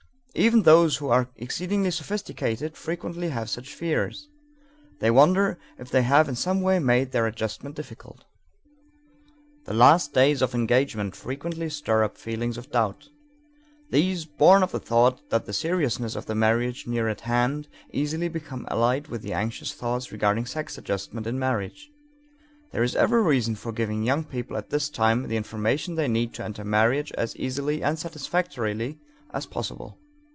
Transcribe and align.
Even 0.33 0.61
those 0.63 0.95
who 0.95 1.09
are 1.09 1.29
exceedingly 1.35 1.91
sophisticated 1.91 2.77
frequently 2.77 3.27
have 3.29 3.49
such 3.49 3.73
fears. 3.73 4.29
They 5.01 5.11
wonder 5.11 5.59
if 5.77 5.91
they 5.91 6.03
have 6.03 6.29
in 6.29 6.35
some 6.37 6.61
way 6.61 6.79
made 6.79 7.11
their 7.11 7.27
adjustment 7.27 7.75
difficult. 7.75 8.23
The 9.65 9.73
last 9.73 10.13
days 10.13 10.41
of 10.41 10.55
engagement 10.55 11.17
frequently 11.17 11.69
stir 11.69 12.05
up 12.05 12.17
feelings 12.17 12.57
of 12.57 12.71
doubt. 12.71 13.09
These, 13.89 14.23
born 14.23 14.63
of 14.63 14.71
the 14.71 14.79
thought 14.79 15.19
of 15.31 15.45
the 15.45 15.51
seriousness 15.51 16.15
of 16.15 16.27
the 16.27 16.33
marriage 16.33 16.87
near 16.87 17.09
at 17.09 17.21
hand, 17.21 17.67
easily 17.91 18.29
become 18.29 18.65
allied 18.71 19.09
with 19.09 19.23
the 19.23 19.33
anxious 19.33 19.73
thoughts 19.73 20.13
regarding 20.13 20.45
sex 20.45 20.77
adjustment 20.77 21.27
in 21.27 21.37
marriage. 21.39 21.89
There 22.71 22.83
is 22.83 22.95
every 22.95 23.21
reason 23.21 23.55
for 23.55 23.73
giving 23.73 24.03
young 24.03 24.23
people 24.23 24.55
at 24.55 24.69
this 24.69 24.87
time 24.89 25.27
the 25.27 25.35
information 25.37 25.95
they 25.95 26.07
need 26.07 26.33
to 26.35 26.45
enter 26.45 26.63
marriage 26.63 27.11
as 27.17 27.35
easily 27.35 27.83
and 27.83 27.99
satisfactorily 27.99 28.97
as 29.31 29.45
possible. 29.45 29.97